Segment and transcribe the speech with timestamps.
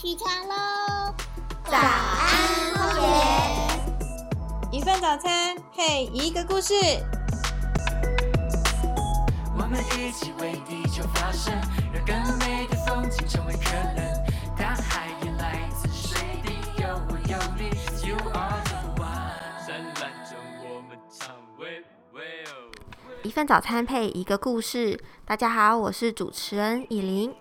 [0.00, 1.12] 起床喽！
[1.64, 4.78] 早安，荒野。
[4.78, 6.72] 一份早餐配一个故事。
[9.56, 11.52] 我们一起为地球发声，
[11.92, 13.98] 让更美的风景成为可能。
[14.56, 17.70] 大海也来自水滴，有我有你
[18.08, 19.66] ，You are the one。
[19.66, 22.70] 灿烂中我们唱喂喂哦。
[23.24, 25.02] 一份早餐配一个故事。
[25.24, 27.34] 大家好，我是主持人以琳。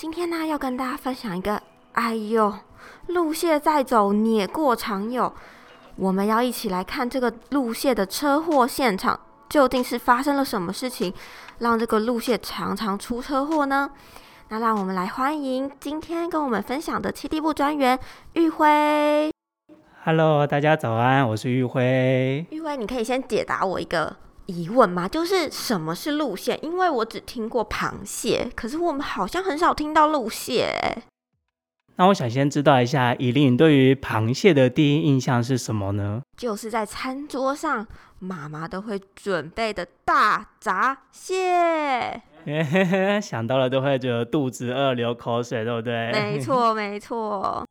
[0.00, 1.60] 今天呢，要跟大家分享一个，
[1.92, 2.50] 哎呦，
[3.08, 5.30] 路蟹在走，碾过常有。
[5.96, 9.20] 我们要一起来看这个路蟹的车祸现场，
[9.50, 11.12] 究竟是发生了什么事情，
[11.58, 13.90] 让这个路蟹常常出车祸呢？
[14.48, 17.98] 那让我们来欢迎今天跟我们分享的七地部专员
[18.32, 19.30] 玉辉。
[20.04, 22.46] Hello，大家早安，我是玉辉。
[22.50, 24.16] 玉辉，你可以先解答我一个
[24.50, 25.08] 疑问吗？
[25.08, 26.58] 就是什么是路蟹？
[26.62, 31.04] 因为我只听过螃蟹，可是我们好像很少听到路蟹。
[31.96, 36.22] 那我想先知道一下，以琳，你对于螃蟹的第一印象是什么呢？
[36.36, 37.86] 就是在餐桌上，
[38.18, 42.22] 妈妈都会准备的大闸蟹。
[43.20, 46.10] 想到了都会觉得肚子饿、流口水，对不对？
[46.10, 46.40] 没。
[46.40, 47.62] 错，没错。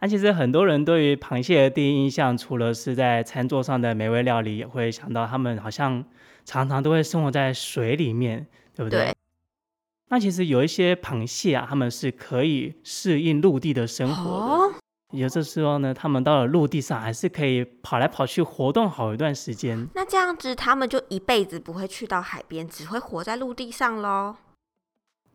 [0.00, 6.04] 那其实很多人对于螃蟹的第一印象，除了是在餐桌上的美味料理，也会想到他们好像
[6.44, 9.06] 常常都会生活在水里面，对不对？
[9.06, 9.16] 对
[10.08, 14.36] 那其实有一些螃蟹啊，它们是可以适应陆地的生活的。
[14.36, 14.72] 哦，
[15.12, 19.88] 也就是说呢，它们到了陆地上还是可以跑来跑去，活动好一段时间。
[19.94, 24.36] 那这样子，它们就一辈子不会去到海边，只会活在陆地上喽。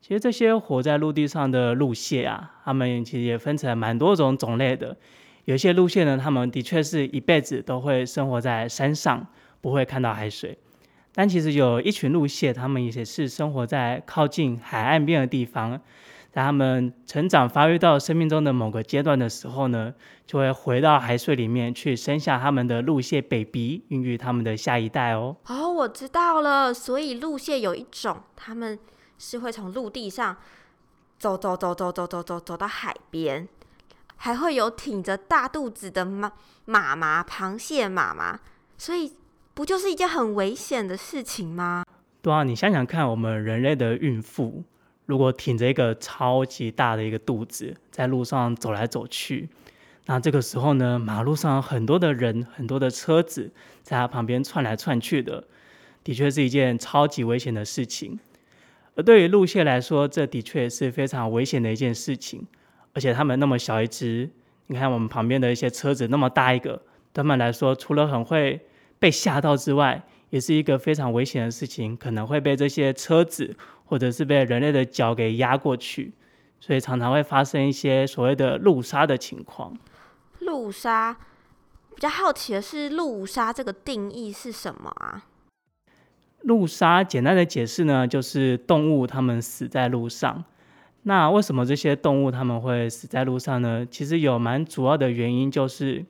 [0.02, 4.97] 其实这些活在陆地上的陆蟹啊，它们其实也分成蛮多种种类的。
[5.45, 9.25] 有些陆蟹呢，它们的确是一辈子都会生活在山上，
[9.61, 10.57] 不会看到海水。
[11.13, 15.79] 但其实有一群陆蟹，它们也是生活在靠近海岸边的地方。
[16.31, 19.94] 在它们成长发育到生命中的某个阶段的时候呢，
[20.25, 25.35] 就会回到海水里面去生下它们的陆蟹 baby，孕育它们的下一代哦。
[25.47, 26.73] 哦，我知道了。
[26.73, 28.79] 所以陆蟹有一种，它们
[29.21, 30.35] 是会从陆地上
[31.19, 33.47] 走走走走走走走走到海边，
[34.17, 36.31] 还会有挺着大肚子的妈
[36.65, 38.39] 妈妈螃蟹妈妈，
[38.79, 39.13] 所以
[39.53, 41.85] 不就是一件很危险的事情吗？
[42.23, 44.63] 对啊，你想想看，我们人类的孕妇
[45.05, 49.47] 如果挺着一个超级大的一个肚子，在路上走来走去，
[50.07, 53.51] 那这个时候呢，马路上很多的人、很多的车子
[53.83, 55.43] 在她旁边窜来窜去的，
[56.03, 58.19] 的确是一件超级危险的事情。
[59.01, 62.45] 对于陆蟹来说，这的确是非常危险的一件事情。
[62.94, 64.29] 而且它们那么小一只，
[64.67, 66.75] 你看我们旁边的一些车子那么大一个，
[67.13, 68.59] 对它们来说，除了很会
[69.00, 76.12] 被吓到之外，也是一个非常危险的事情，可能会被这些车子或者是被人类的脚给压过去，
[76.59, 79.78] 所以常常会发生一些所谓的路杀的情况。
[80.39, 81.18] 路杀，
[81.95, 85.25] 比较好奇的是，路杀这个定义是什么啊？
[86.44, 90.44] 路杀简单的解释呢，就是动物它们死在路上。
[91.03, 93.85] 那为什么这些动物它们会死在路上呢？
[93.90, 96.06] 其实有蛮主要的原因，就是因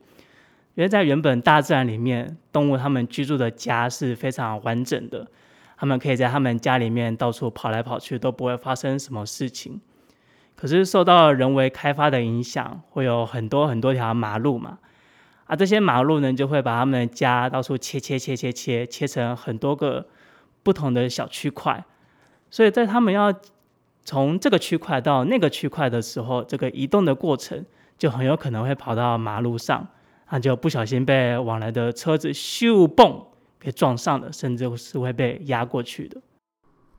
[0.82, 5.26] 为在原本大自然里面，动物它们居住的家是非常完整的，
[5.76, 9.80] 它们可以在它们家里面到处跑来跑去，都不会发生什么事情。
[10.54, 14.78] 可是受到人为开发的影响，会有很多很多条马路嘛，
[15.46, 20.06] 啊，这些马路呢就会把它们家到处切切切切切切成很多个
[20.62, 21.84] 不同的小区块，
[22.50, 23.32] 所以在他们要
[24.04, 27.64] 从这个区块到那个区块的时候，这个移动的过程
[27.96, 29.86] 就很有可能会跑到马路上，
[30.30, 33.24] 那就不小心被往来的车子咻蹦
[33.60, 36.20] 给撞上了，甚至是会被压过去的。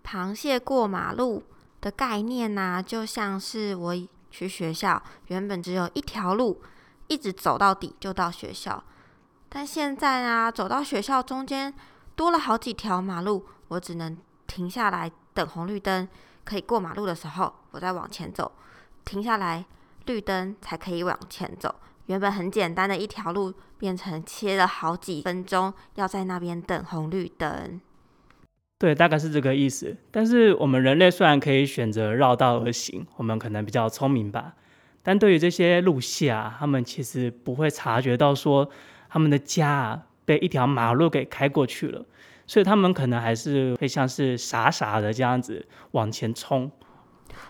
[0.03, 1.43] 螃蟹过马路
[1.81, 3.95] 的概念呢、就像是我
[4.29, 6.61] 去学校，原本只有一条路，
[7.07, 8.83] 一直走到底就到学校。
[9.49, 11.73] 但现在呢，走到学校中间
[12.15, 16.07] 多了好几条马路，我只能停下来等红绿灯，
[16.43, 18.51] 可以过马路的时候，我再往前走，
[19.03, 19.65] 停下来
[20.05, 21.73] 绿灯才可以往前走。
[22.07, 27.79] 原本很简单的一条路，变成切了好几分钟，要在那边等红绿灯。
[28.77, 29.95] 对，大概是这个意思。
[30.11, 34.53] 但是我们人类虽然可以选择绕道而行，我们可能比较聪明吧，
[35.01, 38.69] 但对于这些路线啊，他们其实不会察觉到说
[39.07, 42.05] 他们的家啊被一条马路给开过去了，
[42.47, 46.71] 所以他们可能还是会像是傻傻的这样子往前冲。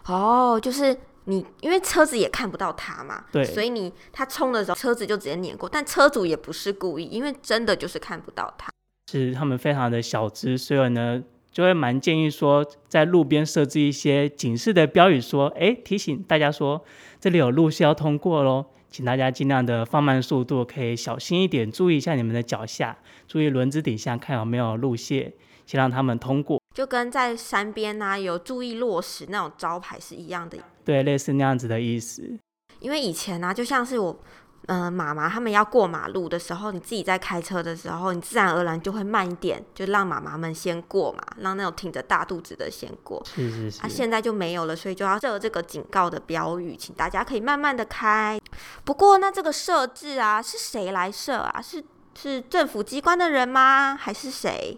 [0.06, 8.72] 哦，就是你，因为车子也看不到他嘛，对所以你他冲的时候，车子就直接碾过，但车主也不是故意，因为真的就是看不到他。
[9.12, 11.22] 是他们非常的小资，所以呢，
[11.52, 16.84] 就会蛮建议说，在路边设置一些警示的标语，说，哎，提醒大家说，
[17.20, 22.96] 这里有路需要通过喽，请大家尽量的放慢速度，可以小心一点，注意一下你们的脚下，
[23.28, 25.34] 注意轮子底下看有没有路线，
[25.66, 26.62] 先让他们通过。
[26.76, 30.60] 就跟在山边呐、有注意落石那种招牌是一样的。
[30.86, 32.38] 对，类似那样子的意思。
[32.82, 34.20] 因为以前呢、就像是我，
[34.68, 43.22] 嗯、妈妈他们要过马路的时候，你自己在开车的时候，你自然而然就会慢一点，就让妈妈们先过嘛，让那种挺着大肚子的先过。
[43.26, 43.82] 是是是。
[43.82, 48.40] 啊，现在就没有了，所以就要设这个警告的标语，请大家可以慢慢的开。
[48.86, 51.62] 不过，那这个设置啊，是谁来设啊？
[51.62, 51.84] 是
[52.18, 53.96] 是政府机关的人吗？
[53.96, 54.78] 还是谁？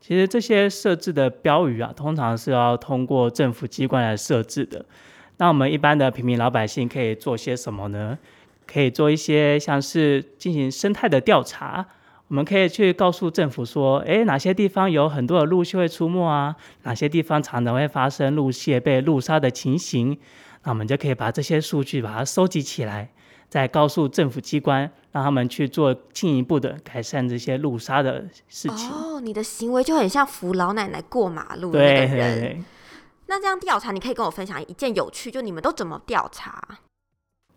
[0.00, 4.86] 其实这些设置的标语啊，通常是要通过政府机关来设置的。
[5.36, 8.18] 那我们一般的平民老百姓可以做些什么呢？
[8.66, 11.86] 可以做一些像是进行生态的调查，
[12.28, 16.56] 我们可以去告诉政府说，诶，哪些地方有很多的鹿蟹会出没啊？
[16.82, 20.18] 哪些地方常常会发生鹿蟹被路杀的情形？
[20.64, 23.10] 那我们就可以把这些数据把它收集起来，
[23.48, 28.90] 再告诉政府机关，让他们去做进一步的改善这些路杀的事情。
[28.90, 31.72] 哦，你的行为就很像扶老奶奶过马路。
[31.72, 32.62] 对。
[33.26, 36.62] 那这样调查，你可以跟我分享一件有趣，就你们都怎么调查？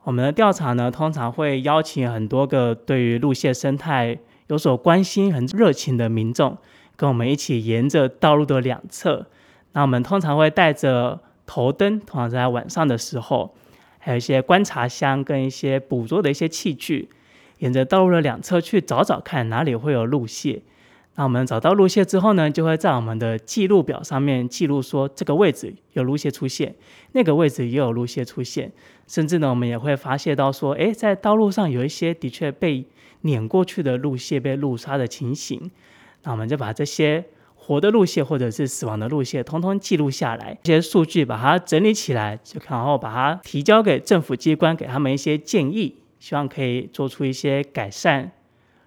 [0.06, 4.16] 我们的调查呢，通常会邀请很多个对于鹿蟹生态
[4.48, 6.56] 有所关心、很热情的民众，
[6.96, 9.26] 跟我们一起沿着道路的两侧。
[9.72, 13.56] 那我们通常会带着头灯，通常在晚上的时候，
[13.98, 17.10] 还有一些观察箱跟一些捕捉的一些器具，
[17.58, 20.62] 沿着道路的两侧去找找看哪里会有鹿蟹。
[21.18, 26.76] 那我们找到路线之后呢，就会在我们的记录表上面记录说这个位置有路线出现，
[27.14, 28.72] 那个位置也有路线出现。
[29.08, 32.86] 甚至呢，我们也会发现到说，诶，在道路上有一些的确被
[33.22, 35.72] 碾过去的路线被路杀的情形，
[36.24, 37.24] 那我们就把这些
[37.56, 48.32] 活的路线或者是死亡的路线，通通记录下来，这些数据把它整理起来，就然后把它提交给政府机关，给他们一些建议，希望可以做出一些改善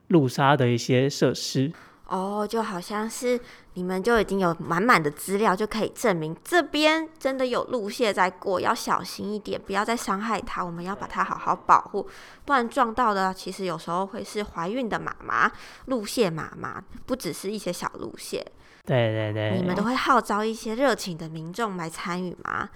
[0.09, 1.73] 路杀的一些设施。
[2.09, 3.39] 哦，就好像是
[3.75, 10.65] 你们就已经有满满的资料，就可以证明这边真的有路蟹在过，要小心一点，不要再伤害它。
[10.65, 12.09] 我们要把它好好保护，
[12.47, 15.53] 不然撞到的其实有时候会是怀孕的妈妈，
[15.85, 18.45] 路蟹妈妈，不只是一些小路蟹。
[18.87, 22.71] 对对对，你们都会号召一些热情的民众来参与吗？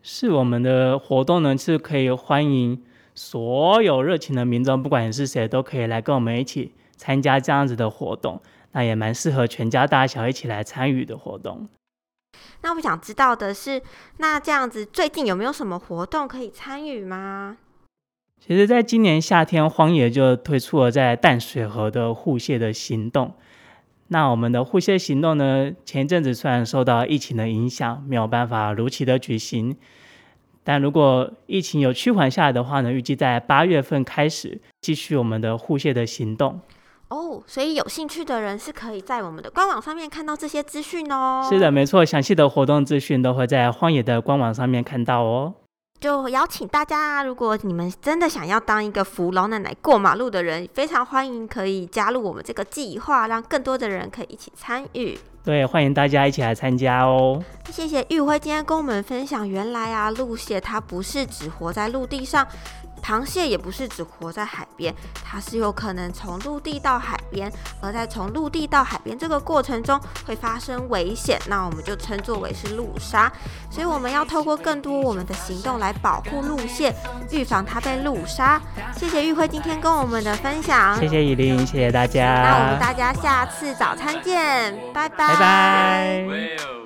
[0.00, 2.80] 是我们的活动呢，是可以欢迎
[3.16, 8.40] 所有热情的民众，不管你是谁，都可以来跟我们一起参加这样子的活动。
[8.72, 11.68] 那也蛮适合全家大小一起来参与的活动。
[12.62, 13.82] 那我想知道的是，
[14.18, 17.56] 那这样子最近有没有什么活动可以参与吗？
[18.38, 23.34] 其实，在今年夏天，荒野就推出了在淡水河的护蟹的行动。
[24.08, 29.76] 那我们的护蟹行动呢，前一阵子虽然受到疫情的影响，没有办法如期的举行，
[30.64, 36.60] 但如果疫情有趋缓下来的话呢，预计在八月份开始继续我们的护蟹的行动。
[37.10, 41.44] 哦，所以有兴趣的人是可以在我们的官网上面看到这些资讯哦。
[41.48, 45.52] 是的，没错，详细的活动资讯都会在荒野的官网上面看到哦。
[45.98, 55.18] 就邀请大家，如果你们真的想要当一个扶老奶奶过马路的人，非常欢迎可以加入我们这个计划，让更多的人可以一起参与。
[55.44, 57.42] 对，欢迎大家一起来参加哦。
[57.70, 62.46] 谢谢玉辉今天跟我们分享，原来啊，鹿蟹它不是只活在陆地上。
[63.10, 67.52] 螃蟹也不是只活在海边，它是有可能从陆地到海边，
[67.82, 73.30] 而在从陆地到海边这个过程中会发生危险，那我们就称作为是陆杀。
[73.68, 76.94] 所以我们要透过更多我们的行动来保护路线，
[77.32, 78.60] 预防它被陆杀。
[78.96, 82.42] 谢谢玉辉今天跟我们的分享，谢谢以琳，谢谢大家。
[82.44, 86.24] 那我们大家下次早餐见，拜拜，拜拜。
[86.28, 86.79] Well.